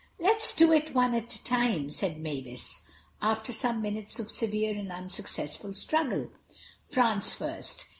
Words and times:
"Let's 0.17 0.51
do 0.55 0.71
it, 0.73 0.95
one 0.95 1.13
at 1.13 1.35
a 1.35 1.43
time," 1.43 1.91
said 1.91 2.19
Mavis, 2.19 2.81
after 3.21 3.53
some 3.53 3.83
minutes 3.83 4.19
of 4.19 4.31
severe 4.31 4.75
and 4.75 4.91
unsuccessful 4.91 5.75
struggle. 5.75 6.31
"France 6.89 7.35
first. 7.35 7.85